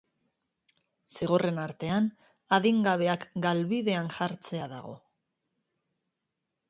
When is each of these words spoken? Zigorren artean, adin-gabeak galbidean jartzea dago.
Zigorren 1.17 1.59
artean, 1.65 2.07
adin-gabeak 2.57 3.29
galbidean 3.47 4.13
jartzea 4.17 4.67
dago. 4.73 4.99